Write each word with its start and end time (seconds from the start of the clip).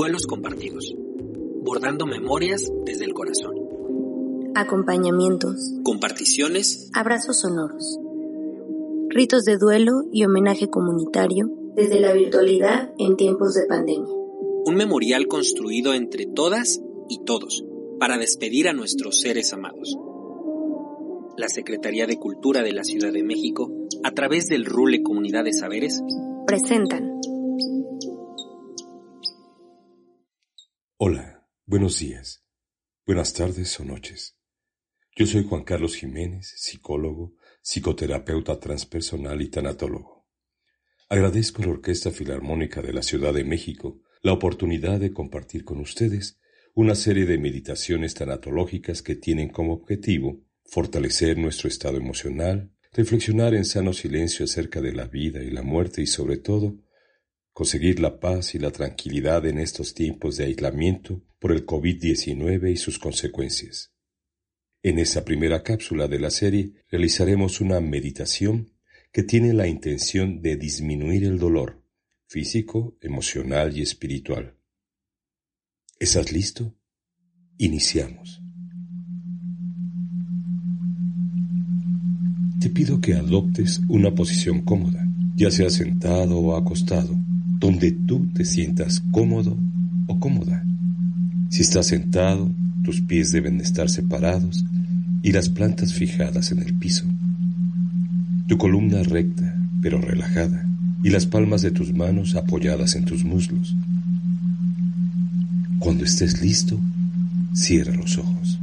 Duelos 0.00 0.26
compartidos. 0.26 0.96
Bordando 1.62 2.06
memorias 2.06 2.72
desde 2.86 3.04
el 3.04 3.12
corazón. 3.12 3.54
Acompañamientos. 4.54 5.74
Comparticiones. 5.82 6.90
Abrazos 6.94 7.40
sonoros. 7.40 7.98
Ritos 9.10 9.44
de 9.44 9.58
duelo 9.58 9.92
y 10.10 10.24
homenaje 10.24 10.70
comunitario 10.70 11.50
desde 11.76 12.00
la 12.00 12.14
virtualidad 12.14 12.94
en 12.96 13.18
tiempos 13.18 13.52
de 13.52 13.66
pandemia. 13.66 14.08
Un 14.64 14.74
memorial 14.74 15.26
construido 15.26 15.92
entre 15.92 16.24
todas 16.24 16.80
y 17.10 17.22
todos 17.24 17.62
para 17.98 18.16
despedir 18.16 18.70
a 18.70 18.72
nuestros 18.72 19.20
seres 19.20 19.52
amados. 19.52 19.98
La 21.36 21.50
Secretaría 21.50 22.06
de 22.06 22.16
Cultura 22.16 22.62
de 22.62 22.72
la 22.72 22.84
Ciudad 22.84 23.12
de 23.12 23.22
México, 23.22 23.70
a 24.02 24.12
través 24.12 24.46
del 24.46 24.64
RULE 24.64 25.02
Comunidad 25.02 25.44
de 25.44 25.52
Saberes, 25.52 26.02
presentan 26.46 27.09
Hola, 31.02 31.48
buenos 31.64 31.98
días, 31.98 32.44
buenas 33.06 33.32
tardes 33.32 33.80
o 33.80 33.86
noches. 33.86 34.36
Yo 35.16 35.24
soy 35.24 35.46
Juan 35.48 35.64
Carlos 35.64 35.96
Jiménez, 35.96 36.52
psicólogo, 36.58 37.36
psicoterapeuta 37.62 38.60
transpersonal 38.60 39.40
y 39.40 39.48
tanatólogo. 39.48 40.28
Agradezco 41.08 41.62
a 41.62 41.64
la 41.64 41.72
Orquesta 41.72 42.10
Filarmónica 42.10 42.82
de 42.82 42.92
la 42.92 43.00
Ciudad 43.00 43.32
de 43.32 43.44
México 43.44 44.02
la 44.20 44.34
oportunidad 44.34 45.00
de 45.00 45.14
compartir 45.14 45.64
con 45.64 45.80
ustedes 45.80 46.38
una 46.74 46.94
serie 46.94 47.24
de 47.24 47.38
meditaciones 47.38 48.12
tanatológicas 48.12 49.00
que 49.00 49.16
tienen 49.16 49.48
como 49.48 49.72
objetivo 49.72 50.44
fortalecer 50.66 51.38
nuestro 51.38 51.70
estado 51.70 51.96
emocional, 51.96 52.74
reflexionar 52.92 53.54
en 53.54 53.64
sano 53.64 53.94
silencio 53.94 54.44
acerca 54.44 54.82
de 54.82 54.92
la 54.92 55.06
vida 55.06 55.42
y 55.42 55.50
la 55.50 55.62
muerte 55.62 56.02
y 56.02 56.06
sobre 56.06 56.36
todo 56.36 56.76
conseguir 57.52 58.00
la 58.00 58.20
paz 58.20 58.54
y 58.54 58.58
la 58.58 58.70
tranquilidad 58.70 59.46
en 59.46 59.58
estos 59.58 59.94
tiempos 59.94 60.36
de 60.36 60.44
aislamiento 60.44 61.22
por 61.38 61.52
el 61.52 61.66
COVID-19 61.66 62.72
y 62.72 62.76
sus 62.76 62.98
consecuencias. 62.98 63.92
En 64.82 64.98
esta 64.98 65.24
primera 65.24 65.62
cápsula 65.62 66.08
de 66.08 66.18
la 66.18 66.30
serie 66.30 66.72
realizaremos 66.88 67.60
una 67.60 67.80
meditación 67.80 68.72
que 69.12 69.22
tiene 69.22 69.52
la 69.52 69.66
intención 69.66 70.40
de 70.40 70.56
disminuir 70.56 71.24
el 71.24 71.38
dolor 71.38 71.82
físico, 72.28 72.96
emocional 73.00 73.76
y 73.76 73.82
espiritual. 73.82 74.56
¿Estás 75.98 76.32
listo? 76.32 76.74
Iniciamos. 77.58 78.40
Te 82.60 82.70
pido 82.70 83.00
que 83.00 83.14
adoptes 83.14 83.80
una 83.88 84.14
posición 84.14 84.62
cómoda, 84.62 85.04
ya 85.34 85.50
sea 85.50 85.68
sentado 85.68 86.38
o 86.38 86.56
acostado 86.56 87.18
donde 87.60 87.92
tú 87.92 88.26
te 88.32 88.44
sientas 88.44 89.02
cómodo 89.12 89.56
o 90.06 90.18
cómoda. 90.18 90.64
Si 91.50 91.60
estás 91.60 91.88
sentado, 91.88 92.50
tus 92.82 93.02
pies 93.02 93.30
deben 93.32 93.60
estar 93.60 93.90
separados 93.90 94.64
y 95.22 95.32
las 95.32 95.50
plantas 95.50 95.92
fijadas 95.92 96.50
en 96.52 96.60
el 96.60 96.74
piso. 96.74 97.04
Tu 98.46 98.56
columna 98.56 99.02
recta, 99.02 99.54
pero 99.82 100.00
relajada, 100.00 100.66
y 101.04 101.10
las 101.10 101.26
palmas 101.26 101.60
de 101.62 101.70
tus 101.70 101.92
manos 101.92 102.34
apoyadas 102.34 102.94
en 102.94 103.04
tus 103.04 103.24
muslos. 103.24 103.76
Cuando 105.78 106.04
estés 106.04 106.42
listo, 106.42 106.80
cierra 107.52 107.94
los 107.94 108.16
ojos. 108.18 108.58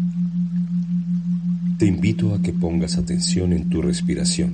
Te 1.78 1.86
invito 1.86 2.34
a 2.34 2.42
que 2.42 2.54
pongas 2.54 2.98
atención 2.98 3.54
en 3.54 3.70
tu 3.70 3.82
respiración, 3.84 4.54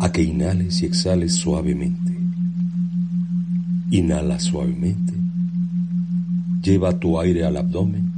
a 0.00 0.10
que 0.10 0.22
inhales 0.22 0.82
y 0.82 0.86
exhales 0.86 1.34
suavemente. 1.34 2.09
Inhala 3.90 4.38
suavemente, 4.38 5.12
lleva 6.62 6.98
tu 6.98 7.18
aire 7.18 7.44
al 7.44 7.56
abdomen 7.56 8.12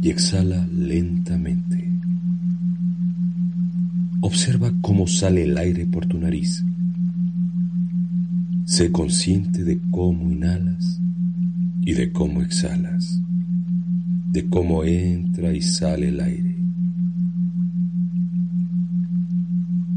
y 0.00 0.10
exhala 0.10 0.64
lentamente. 0.68 1.90
Observa 4.20 4.72
cómo 4.80 5.08
sale 5.08 5.44
el 5.44 5.58
aire 5.58 5.86
por 5.86 6.06
tu 6.06 6.18
nariz. 6.18 6.64
Sé 8.66 8.92
consciente 8.92 9.64
de 9.64 9.80
cómo 9.90 10.30
inhalas 10.30 11.00
y 11.80 11.94
de 11.94 12.12
cómo 12.12 12.42
exhalas, 12.42 13.20
de 14.30 14.48
cómo 14.48 14.84
entra 14.84 15.52
y 15.54 15.60
sale 15.60 16.10
el 16.10 16.20
aire. 16.20 16.56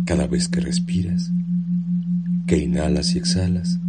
Cada 0.06 0.26
vez 0.26 0.48
que 0.48 0.60
respiras, 0.60 1.32
que 2.48 2.58
inhalas 2.58 3.14
y 3.16 3.20
exhalas, 3.20 3.80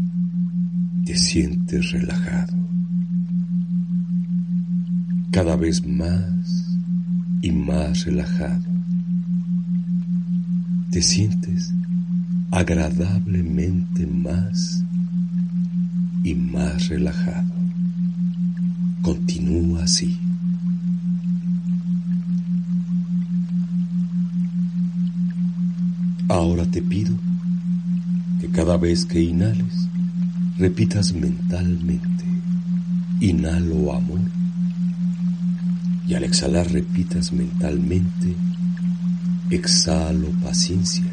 te 1.04 1.16
sientes 1.16 1.90
relajado. 1.92 2.54
Cada 5.30 5.56
vez 5.56 5.86
más 5.86 6.78
y 7.40 7.50
más 7.50 8.04
relajado. 8.04 8.64
Te 10.90 11.02
sientes 11.02 11.72
agradablemente 12.50 14.06
más 14.06 14.84
y 16.22 16.34
más 16.34 16.88
relajado. 16.88 17.52
Continúa 19.00 19.84
así. 19.84 20.18
Ahora 26.28 26.64
te 26.66 26.80
pido 26.80 27.14
que 28.40 28.48
cada 28.48 28.76
vez 28.76 29.04
que 29.04 29.20
inhales, 29.20 29.81
repitas 30.58 31.12
mentalmente, 31.14 32.24
inhalo 33.20 33.94
amor, 33.94 34.20
y 36.06 36.14
al 36.14 36.24
exhalar 36.24 36.70
repitas 36.70 37.32
mentalmente, 37.32 38.34
exhalo 39.50 40.28
paciencia. 40.42 41.06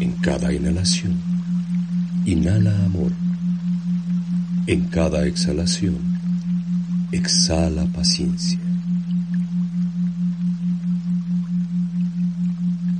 En 0.00 0.12
cada 0.14 0.52
inhalación, 0.52 1.14
inhala 2.24 2.84
amor. 2.84 3.12
En 4.66 4.82
cada 4.84 5.26
exhalación, 5.26 5.96
exhala 7.12 7.84
paciencia. 7.86 8.58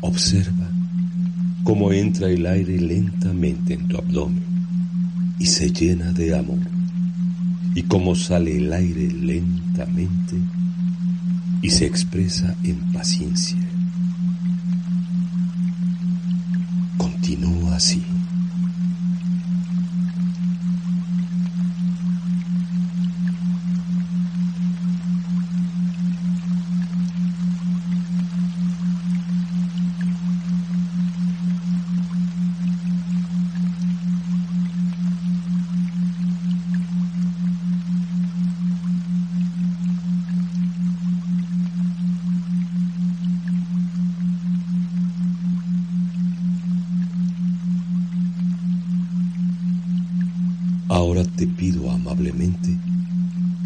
Observa 0.00 0.68
cómo 1.64 1.92
entra 1.92 2.28
el 2.28 2.46
aire 2.46 2.78
lentamente 2.78 3.74
en 3.74 3.88
tu 3.88 3.96
abdomen 3.96 4.51
y 5.42 5.46
se 5.46 5.72
llena 5.72 6.12
de 6.12 6.36
amor. 6.36 6.60
Y 7.74 7.82
cómo 7.82 8.14
sale 8.14 8.56
el 8.58 8.72
aire 8.72 9.10
lentamente 9.10 10.36
y 11.60 11.68
se 11.68 11.84
expresa 11.84 12.54
en 12.62 12.78
paciencia. 12.92 13.58
Continúa 16.96 17.74
así. 17.74 18.04
Te 51.42 51.48
pido 51.48 51.90
amablemente 51.90 52.78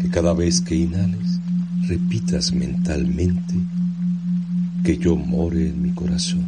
que 0.01 0.09
cada 0.09 0.33
vez 0.33 0.61
que 0.61 0.75
inhales 0.75 1.39
repitas 1.87 2.51
mentalmente 2.51 3.53
que 4.83 4.97
yo 4.97 5.15
more 5.15 5.69
en 5.69 5.79
mi 5.83 5.91
corazón 5.91 6.47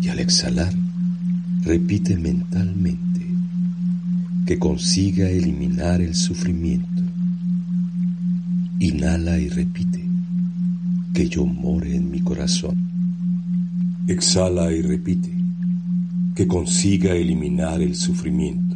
Y 0.00 0.06
al 0.06 0.20
exhalar, 0.20 0.72
repite 1.64 2.16
mentalmente 2.16 3.26
que 4.46 4.60
consiga 4.60 5.28
eliminar 5.28 6.00
el 6.00 6.14
sufrimiento. 6.14 7.02
Inhala 8.78 9.40
y 9.40 9.48
repite 9.48 10.08
que 11.12 11.28
yo 11.28 11.44
more 11.44 11.96
en 11.96 12.12
mi 12.12 12.20
corazón. 12.20 12.76
Exhala 14.06 14.70
y 14.72 14.82
repite 14.82 15.34
que 16.36 16.46
consiga 16.46 17.10
eliminar 17.12 17.82
el 17.82 17.96
sufrimiento. 17.96 18.69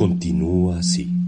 Continúa 0.00 0.78
así. 0.78 1.19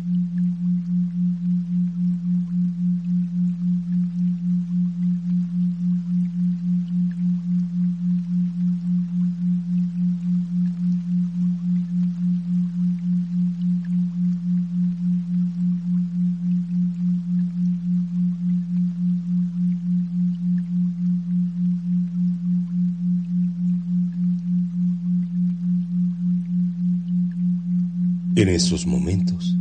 En 28.35 28.49
esos 28.49 28.87
momentos 28.87 29.59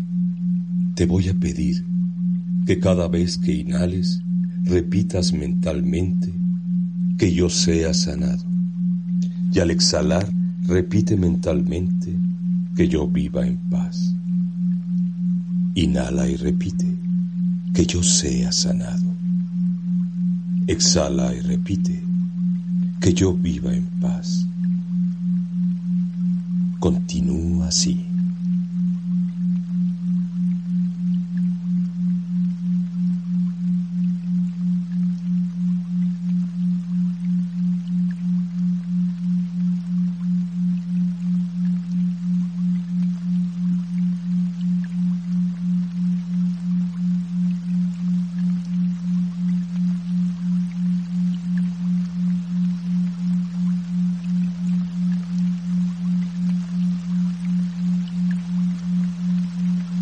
te 0.95 1.05
voy 1.05 1.27
a 1.27 1.33
pedir 1.33 1.85
que 2.65 2.79
cada 2.79 3.09
vez 3.09 3.37
que 3.37 3.53
inhales 3.53 4.21
repitas 4.63 5.33
mentalmente 5.33 6.33
que 7.17 7.33
yo 7.33 7.49
sea 7.49 7.93
sanado. 7.93 8.45
Y 9.53 9.59
al 9.59 9.71
exhalar 9.71 10.25
repite 10.67 11.17
mentalmente 11.17 12.17
que 12.73 12.87
yo 12.87 13.09
viva 13.09 13.45
en 13.45 13.57
paz. 13.69 14.15
Inhala 15.75 16.29
y 16.29 16.37
repite 16.37 16.87
que 17.73 17.85
yo 17.85 18.01
sea 18.01 18.53
sanado. 18.53 19.13
Exhala 20.67 21.35
y 21.35 21.41
repite 21.41 22.01
que 23.01 23.13
yo 23.13 23.33
viva 23.33 23.75
en 23.75 23.83
paz. 23.99 24.47
Continúa 26.79 27.67
así. 27.67 28.10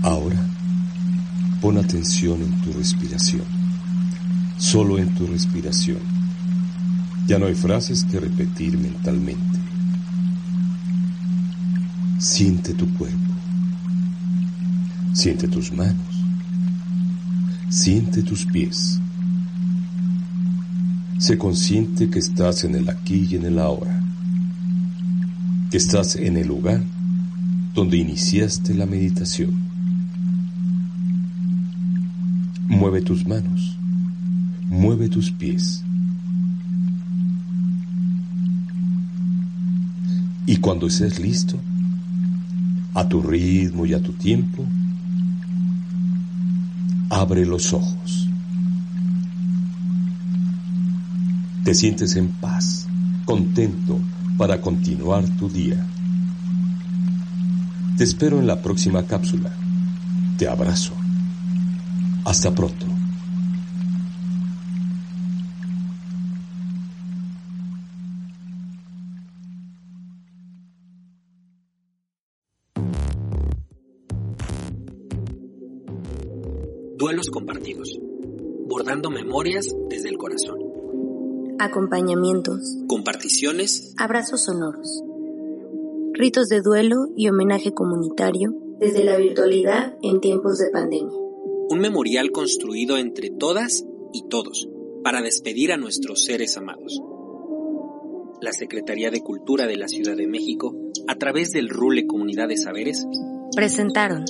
Ahora, 0.09 0.43
pon 1.61 1.77
atención 1.77 2.41
en 2.41 2.61
tu 2.61 2.73
respiración, 2.73 3.45
solo 4.57 4.97
en 4.97 5.13
tu 5.13 5.27
respiración. 5.27 5.99
Ya 7.27 7.37
no 7.37 7.45
hay 7.45 7.53
frases 7.53 8.05
que 8.05 8.19
repetir 8.19 8.75
mentalmente. 8.75 9.59
Siente 12.17 12.73
tu 12.73 12.91
cuerpo, 12.95 13.33
siente 15.13 15.47
tus 15.47 15.71
manos, 15.71 16.25
siente 17.69 18.23
tus 18.23 18.47
pies. 18.47 18.99
Sé 21.19 21.37
consciente 21.37 22.09
que 22.09 22.17
estás 22.17 22.63
en 22.63 22.73
el 22.73 22.89
aquí 22.89 23.27
y 23.29 23.35
en 23.35 23.45
el 23.45 23.59
ahora, 23.59 24.01
que 25.69 25.77
estás 25.77 26.15
en 26.15 26.35
el 26.35 26.47
lugar 26.47 26.81
donde 27.75 27.97
iniciaste 27.97 28.73
la 28.73 28.87
meditación. 28.87 29.68
Mueve 32.69 33.01
tus 33.01 33.27
manos, 33.27 33.75
mueve 34.69 35.09
tus 35.09 35.31
pies. 35.31 35.83
Y 40.45 40.57
cuando 40.57 40.87
estés 40.87 41.19
listo, 41.19 41.59
a 42.93 43.07
tu 43.09 43.21
ritmo 43.21 43.85
y 43.85 43.93
a 43.93 44.01
tu 44.01 44.13
tiempo, 44.13 44.63
abre 47.09 47.45
los 47.45 47.73
ojos. 47.73 48.27
Te 51.63 51.73
sientes 51.73 52.15
en 52.15 52.29
paz, 52.29 52.87
contento 53.25 53.99
para 54.37 54.61
continuar 54.61 55.27
tu 55.37 55.49
día. 55.49 55.85
Te 57.97 58.03
espero 58.03 58.39
en 58.39 58.45
la 58.47 58.61
próxima 58.61 59.03
cápsula. 59.03 59.51
Te 60.37 60.47
abrazo. 60.47 60.98
Hasta 62.29 62.53
pronto. 62.53 62.85
Duelos 76.97 77.31
compartidos. 77.31 77.99
Bordando 78.67 79.09
memorias 79.09 79.65
desde 79.89 80.09
el 80.09 80.19
corazón. 80.19 80.59
Acompañamientos. 81.57 82.77
Comparticiones. 82.87 83.95
Abrazos 83.97 84.43
sonoros. 84.43 85.01
Ritos 86.13 86.47
de 86.47 86.61
duelo 86.61 87.07
y 87.15 87.27
homenaje 87.27 87.73
comunitario 87.73 88.53
desde 88.79 89.03
la 89.03 89.17
virtualidad 89.17 89.97
en 90.03 90.21
tiempos 90.21 90.59
de 90.59 90.69
pandemia. 90.69 91.28
Un 91.69 91.79
memorial 91.79 92.31
construido 92.31 92.97
entre 92.97 93.29
todas 93.29 93.85
y 94.11 94.27
todos 94.27 94.67
para 95.03 95.21
despedir 95.21 95.71
a 95.71 95.77
nuestros 95.77 96.23
seres 96.23 96.57
amados. 96.57 96.99
La 98.41 98.53
Secretaría 98.53 99.11
de 99.11 99.21
Cultura 99.21 99.67
de 99.67 99.77
la 99.77 99.87
Ciudad 99.87 100.17
de 100.17 100.27
México, 100.27 100.75
a 101.07 101.15
través 101.15 101.51
del 101.51 101.69
RULE 101.69 102.07
Comunidad 102.07 102.47
de 102.47 102.57
Saberes, 102.57 103.05
presentaron 103.55 104.25